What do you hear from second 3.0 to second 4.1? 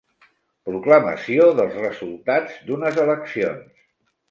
eleccions.